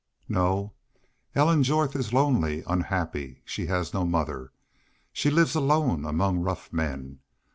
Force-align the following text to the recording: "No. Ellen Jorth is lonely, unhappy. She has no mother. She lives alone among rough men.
"No. 0.27 0.73
Ellen 1.35 1.61
Jorth 1.61 1.95
is 1.95 2.11
lonely, 2.11 2.63
unhappy. 2.65 3.43
She 3.45 3.67
has 3.67 3.93
no 3.93 4.03
mother. 4.03 4.51
She 5.13 5.29
lives 5.29 5.53
alone 5.53 6.05
among 6.05 6.39
rough 6.39 6.73
men. 6.73 7.19